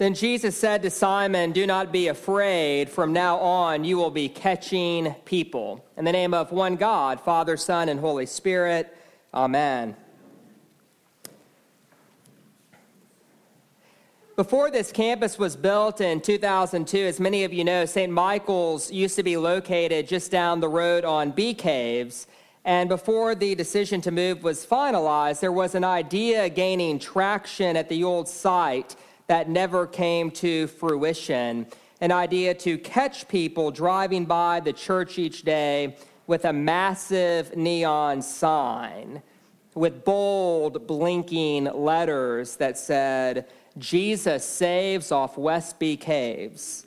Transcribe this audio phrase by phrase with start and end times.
[0.00, 2.88] Then Jesus said to Simon, Do not be afraid.
[2.88, 5.84] From now on, you will be catching people.
[5.98, 8.96] In the name of one God, Father, Son, and Holy Spirit.
[9.34, 9.94] Amen.
[14.36, 18.10] Before this campus was built in 2002, as many of you know, St.
[18.10, 22.26] Michael's used to be located just down the road on Bee Caves.
[22.64, 27.90] And before the decision to move was finalized, there was an idea gaining traction at
[27.90, 28.96] the old site
[29.30, 31.64] that never came to fruition.
[32.00, 38.22] An idea to catch people driving by the church each day with a massive neon
[38.22, 39.22] sign
[39.76, 43.46] with bold, blinking letters that said,
[43.78, 46.86] Jesus saves off West Bee Caves.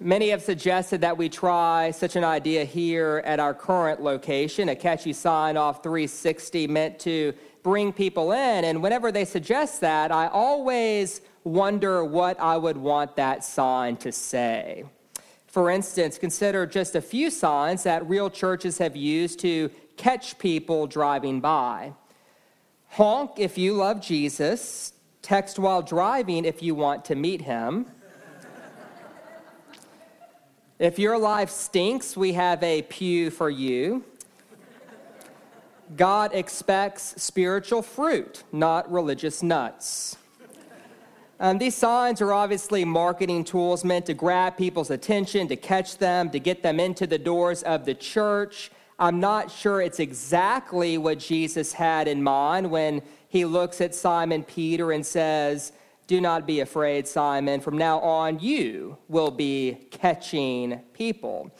[0.00, 4.76] Many have suggested that we try such an idea here at our current location, a
[4.76, 7.32] catchy sign off 360 meant to
[7.66, 8.64] bring people in.
[8.64, 14.12] And whenever they suggest that, I always wonder what I would want that sign to
[14.12, 14.84] say.
[15.48, 20.86] For instance, consider just a few signs that real churches have used to catch people
[20.86, 21.92] driving by.
[22.90, 27.86] Honk if you love Jesus, text while driving if you want to meet him.
[30.78, 34.04] if your life stinks, we have a pew for you.
[35.94, 40.16] God expects spiritual fruit, not religious nuts.
[41.38, 46.30] Um, these signs are obviously marketing tools meant to grab people's attention, to catch them,
[46.30, 48.70] to get them into the doors of the church.
[48.98, 54.44] I'm not sure it's exactly what Jesus had in mind when he looks at Simon
[54.44, 55.72] Peter and says,
[56.06, 57.60] Do not be afraid, Simon.
[57.60, 61.50] From now on, you will be catching people.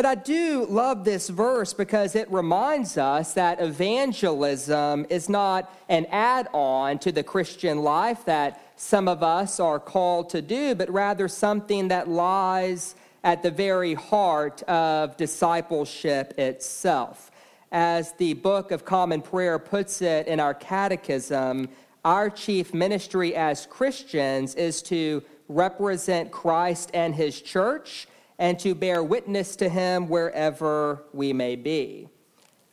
[0.00, 6.06] But I do love this verse because it reminds us that evangelism is not an
[6.06, 10.88] add on to the Christian life that some of us are called to do, but
[10.88, 12.94] rather something that lies
[13.24, 17.30] at the very heart of discipleship itself.
[17.70, 21.68] As the Book of Common Prayer puts it in our catechism,
[22.06, 28.08] our chief ministry as Christians is to represent Christ and his church
[28.40, 32.08] and to bear witness to him wherever we may be.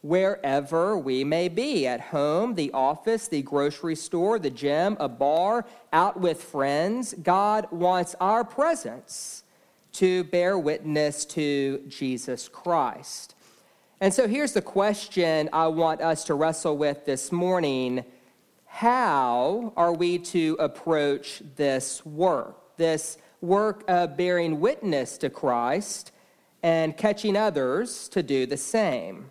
[0.00, 5.66] Wherever we may be at home, the office, the grocery store, the gym, a bar,
[5.92, 9.44] out with friends, God wants our presence
[9.92, 13.34] to bear witness to Jesus Christ.
[14.00, 18.06] And so here's the question I want us to wrestle with this morning
[18.64, 26.12] How are we to approach this work, this work of bearing witness to Christ
[26.62, 29.30] and catching others to do the same.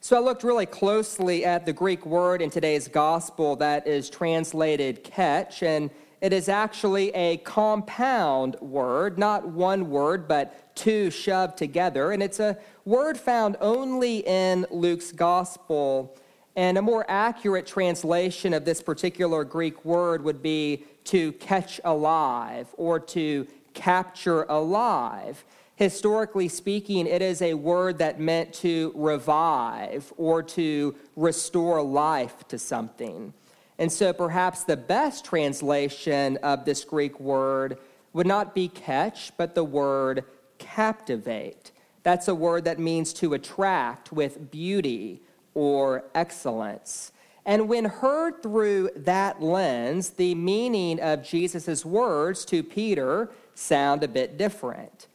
[0.00, 5.04] So I looked really closely at the Greek word in today's gospel that is translated
[5.04, 5.90] catch, and
[6.20, 12.12] it is actually a compound word, not one word, but two shoved together.
[12.12, 16.16] And it's a word found only in Luke's gospel.
[16.54, 22.68] And a more accurate translation of this particular Greek word would be to catch alive
[22.76, 25.44] or to capture alive.
[25.76, 32.58] Historically speaking, it is a word that meant to revive or to restore life to
[32.58, 33.32] something.
[33.78, 37.78] And so perhaps the best translation of this Greek word
[38.12, 40.24] would not be catch, but the word
[40.58, 41.72] captivate.
[42.02, 45.22] That's a word that means to attract with beauty
[45.54, 47.11] or excellence.
[47.44, 54.08] And when heard through that lens, the meaning of Jesus' words to Peter sound a
[54.08, 55.08] bit different.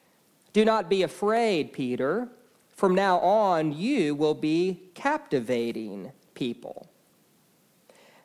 [0.51, 2.27] Do not be afraid, Peter.
[2.75, 6.89] From now on, you will be captivating people.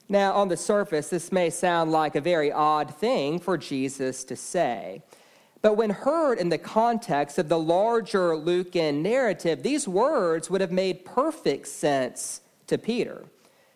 [0.09, 4.37] Now, on the surface, this may sound like a very odd thing for Jesus to
[4.37, 5.03] say.
[5.63, 10.73] But when heard in the context of the larger Lucan narrative, these words would have
[10.73, 13.27] made perfect sense to Peter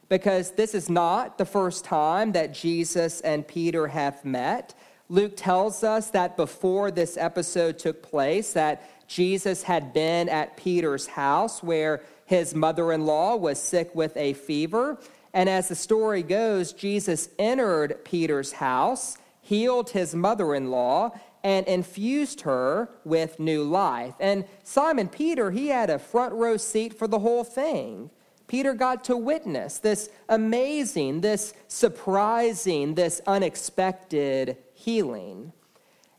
[0.09, 4.75] because this is not the first time that Jesus and Peter have met.
[5.09, 11.07] Luke tells us that before this episode took place that Jesus had been at Peter's
[11.07, 14.99] house where his mother-in-law was sick with a fever,
[15.33, 21.13] and as the story goes, Jesus entered Peter's house, healed his mother in law,
[21.45, 24.15] and infused her with new life.
[24.19, 28.11] And Simon Peter, he had a front row seat for the whole thing.
[28.47, 35.53] Peter got to witness this amazing, this surprising, this unexpected healing.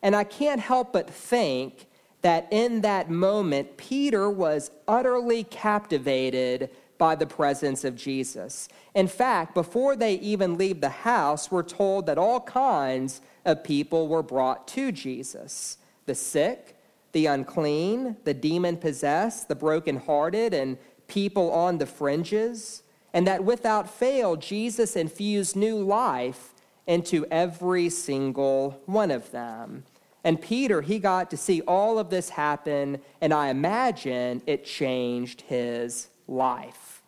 [0.01, 1.87] And I can't help but think
[2.21, 8.67] that in that moment, Peter was utterly captivated by the presence of Jesus.
[8.95, 14.07] In fact, before they even leave the house, we're told that all kinds of people
[14.07, 16.75] were brought to Jesus the sick,
[17.11, 20.77] the unclean, the demon possessed, the brokenhearted, and
[21.07, 22.83] people on the fringes.
[23.13, 26.53] And that without fail, Jesus infused new life
[26.85, 29.83] into every single one of them.
[30.23, 35.41] And Peter, he got to see all of this happen, and I imagine it changed
[35.41, 37.01] his life.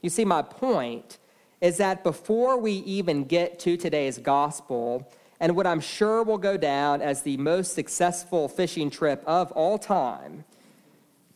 [0.00, 1.18] You see, my point
[1.60, 5.08] is that before we even get to today's gospel,
[5.38, 9.78] and what I'm sure will go down as the most successful fishing trip of all
[9.78, 10.44] time,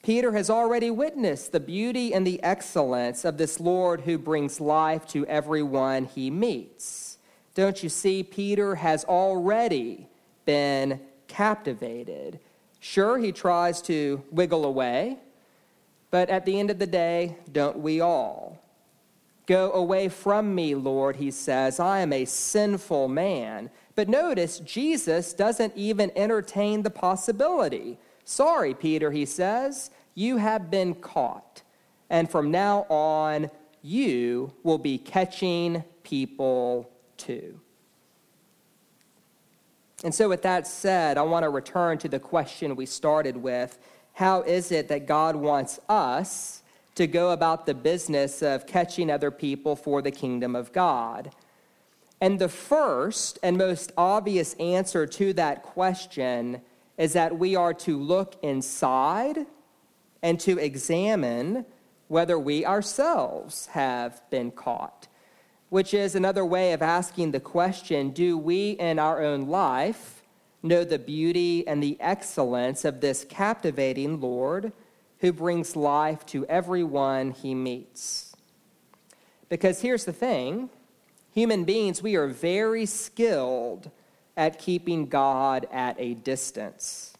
[0.06, 5.04] Peter has already witnessed the beauty and the excellence of this Lord who brings life
[5.08, 7.18] to everyone he meets.
[7.56, 8.22] Don't you see?
[8.22, 10.06] Peter has already
[10.44, 12.38] been captivated.
[12.78, 15.18] Sure, he tries to wiggle away,
[16.12, 18.62] but at the end of the day, don't we all?
[19.46, 21.80] Go away from me, Lord, he says.
[21.80, 23.70] I am a sinful man.
[23.96, 27.98] But notice, Jesus doesn't even entertain the possibility.
[28.26, 31.62] Sorry, Peter, he says, you have been caught.
[32.10, 33.50] And from now on,
[33.82, 37.60] you will be catching people too.
[40.02, 43.78] And so, with that said, I want to return to the question we started with
[44.14, 46.62] How is it that God wants us
[46.96, 51.30] to go about the business of catching other people for the kingdom of God?
[52.20, 56.62] And the first and most obvious answer to that question
[56.98, 59.46] is that we are to look inside
[60.22, 61.66] and to examine
[62.08, 65.08] whether we ourselves have been caught
[65.68, 70.22] which is another way of asking the question do we in our own life
[70.62, 74.72] know the beauty and the excellence of this captivating Lord
[75.20, 78.34] who brings life to everyone he meets?
[79.48, 80.70] Because here's the thing
[81.32, 83.90] human beings, we are very skilled
[84.36, 87.14] at keeping God at a distance.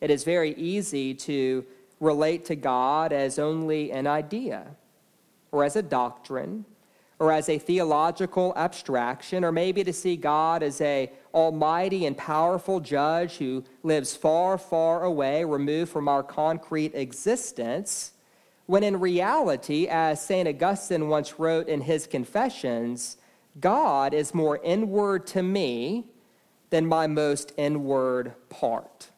[0.00, 1.64] It is very easy to
[2.00, 4.66] relate to God as only an idea
[5.52, 6.64] or as a doctrine
[7.18, 12.80] or as a theological abstraction, or maybe to see God as a almighty and powerful
[12.80, 18.12] judge who lives far, far away, removed from our concrete existence,
[18.64, 20.48] when in reality, as St.
[20.48, 23.18] Augustine once wrote in his Confessions,
[23.60, 26.06] God is more inward to me
[26.70, 29.10] than my most inward part.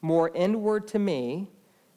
[0.00, 1.48] More inward to me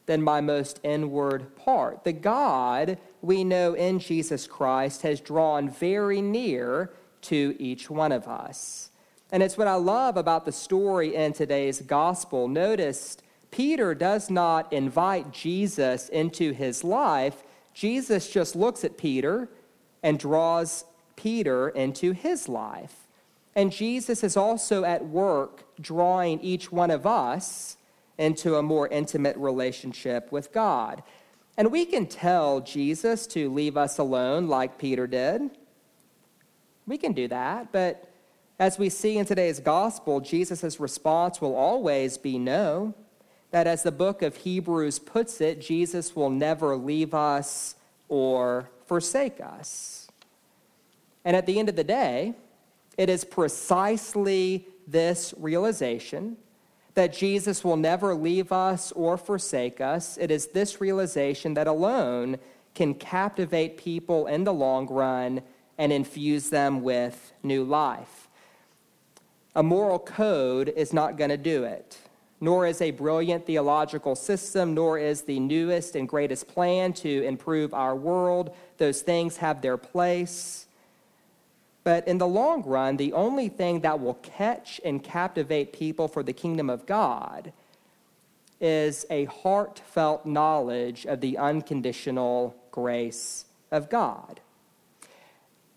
[0.05, 2.03] than my most inward part.
[2.03, 6.91] The God we know in Jesus Christ has drawn very near
[7.21, 8.91] to each one of us.
[9.31, 12.47] And it's what I love about the story in today's gospel.
[12.47, 13.17] Notice
[13.49, 17.43] Peter does not invite Jesus into his life,
[17.73, 19.49] Jesus just looks at Peter
[20.01, 20.85] and draws
[21.15, 23.04] Peter into his life.
[23.55, 27.77] And Jesus is also at work drawing each one of us
[28.17, 31.03] into a more intimate relationship with God.
[31.57, 35.51] And we can tell Jesus to leave us alone like Peter did.
[36.85, 38.11] We can do that, but
[38.59, 42.93] as we see in today's gospel, Jesus' response will always be no.
[43.51, 47.75] That, as the book of Hebrews puts it, Jesus will never leave us
[48.09, 50.09] or forsake us.
[51.23, 52.35] And at the end of the day,
[52.97, 56.37] it is precisely this realization
[56.93, 60.17] that Jesus will never leave us or forsake us.
[60.17, 62.37] It is this realization that alone
[62.73, 65.41] can captivate people in the long run
[65.77, 68.29] and infuse them with new life.
[69.55, 71.97] A moral code is not going to do it,
[72.39, 77.73] nor is a brilliant theological system, nor is the newest and greatest plan to improve
[77.73, 78.55] our world.
[78.77, 80.67] Those things have their place.
[81.85, 86.23] But in the long run, the only thing that will catch and captivate people for
[86.23, 87.53] the kingdom of God
[88.59, 94.39] is a heartfelt knowledge of the unconditional grace of God.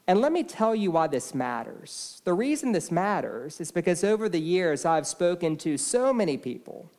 [0.07, 2.23] And let me tell you why this matters.
[2.25, 6.91] The reason this matters is because over the years I've spoken to so many people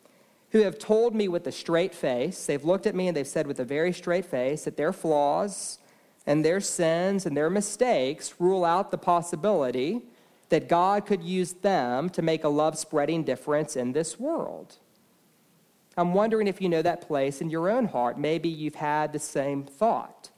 [0.51, 3.47] who have told me with a straight face, they've looked at me and they've said
[3.47, 5.79] with a very straight face that their flaws
[6.25, 10.01] and their sins and their mistakes rule out the possibility
[10.49, 14.77] that God could use them to make a love spreading difference in this world.
[15.97, 18.17] I'm wondering if you know that place in your own heart.
[18.17, 20.29] Maybe you've had the same thought.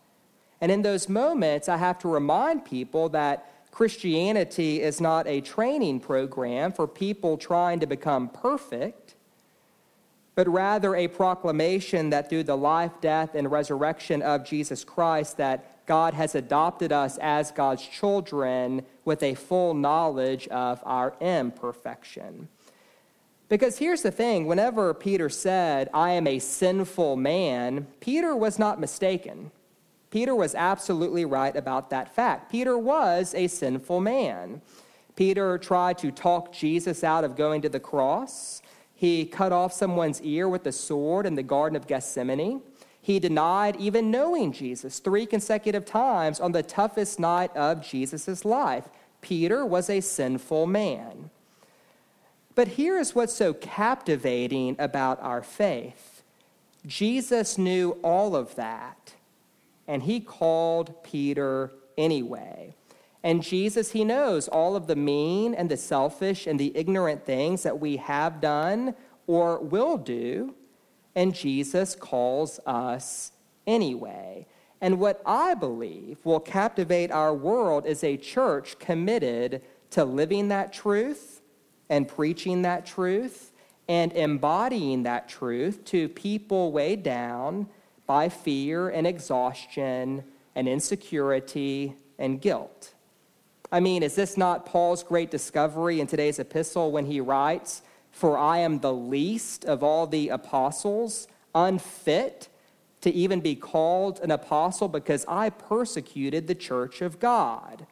[0.60, 6.02] And in those moments, I have to remind people that Christianity is not a training
[6.02, 9.16] program for people trying to become perfect,
[10.42, 15.86] but rather a proclamation that through the life, death, and resurrection of Jesus Christ, that
[15.86, 22.48] God has adopted us as God's children with a full knowledge of our imperfection.
[23.50, 28.80] Because here's the thing whenever Peter said, I am a sinful man, Peter was not
[28.80, 29.52] mistaken.
[30.10, 32.52] Peter was absolutely right about that fact.
[32.52, 34.64] Peter was a sinful man.
[35.16, 38.64] Peter tried to talk Jesus out of going to the cross.
[39.02, 42.62] He cut off someone's ear with a sword in the Garden of Gethsemane.
[43.02, 48.90] He denied even knowing Jesus three consecutive times on the toughest night of Jesus' life.
[49.22, 51.32] Peter was a sinful man.
[52.54, 56.22] But here is what's so captivating about our faith
[56.86, 59.16] Jesus knew all of that
[59.88, 62.76] and he called Peter anyway.
[63.24, 67.64] And Jesus, he knows all of the mean and the selfish and the ignorant things
[67.64, 68.96] that we have done
[69.28, 70.56] or will do.
[71.16, 73.32] And Jesus calls us
[73.68, 74.48] anyway.
[74.80, 79.62] And what I believe will captivate our world is a church committed
[79.92, 81.42] to living that truth
[81.90, 83.52] and preaching that truth
[83.88, 87.68] and embodying that truth to people weighed down
[88.08, 90.24] by fear and exhaustion
[90.56, 92.94] and insecurity and guilt.
[93.72, 98.38] I mean, is this not Paul's great discovery in today's epistle when he writes, For
[98.38, 102.50] I am the least of all the apostles, unfit
[103.00, 107.86] to even be called an apostle because I persecuted the church of God.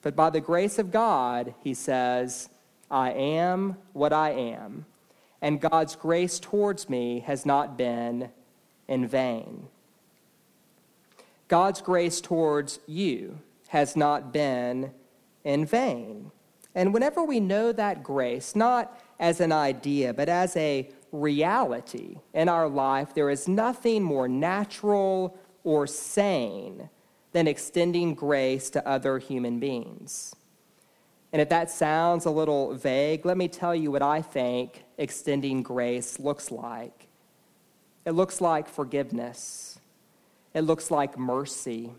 [0.00, 2.48] But by the grace of God, he says,
[2.90, 4.86] I am what I am,
[5.42, 8.30] and God's grace towards me has not been
[8.88, 9.68] in vain.
[11.48, 14.92] God's grace towards you has not been
[15.44, 16.30] in vain.
[16.74, 22.48] And whenever we know that grace, not as an idea, but as a reality in
[22.48, 26.88] our life, there is nothing more natural or sane
[27.32, 30.34] than extending grace to other human beings.
[31.32, 35.62] And if that sounds a little vague, let me tell you what I think extending
[35.62, 37.06] grace looks like.
[38.06, 39.78] It looks like forgiveness.
[40.54, 41.92] It looks like mercy.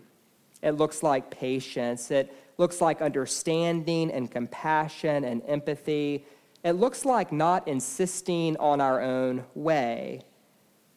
[0.62, 2.10] It looks like patience.
[2.10, 6.24] It looks like understanding and compassion and empathy.
[6.62, 10.22] It looks like not insisting on our own way.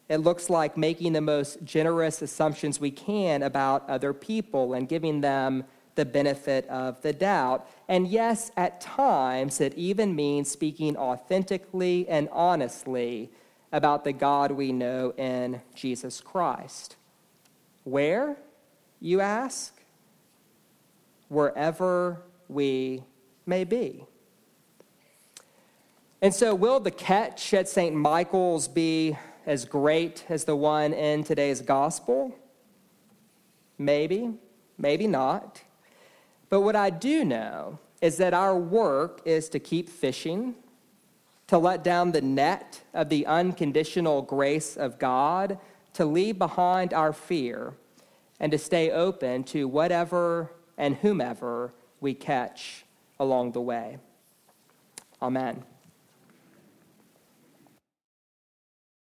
[0.08, 5.22] It looks like making the most generous assumptions we can about other people and giving
[5.22, 7.66] them the benefit of the doubt.
[7.88, 13.30] And yes, at times it even means speaking authentically and honestly
[13.72, 16.96] about the God we know in Jesus Christ.
[17.84, 18.36] Where,
[19.04, 19.74] you ask?
[21.28, 23.02] Wherever we
[23.46, 24.04] may be.
[26.22, 27.94] And so, will the catch at St.
[27.94, 32.34] Michael's be as great as the one in today's gospel?
[33.76, 34.32] Maybe,
[34.78, 35.62] maybe not.
[36.48, 40.54] But what I do know is that our work is to keep fishing
[41.46, 45.58] to let down the net of the unconditional grace of God,
[45.92, 47.74] to leave behind our fear,
[48.40, 52.84] and to stay open to whatever and whomever we catch
[53.18, 53.98] along the way.
[55.22, 55.64] Amen.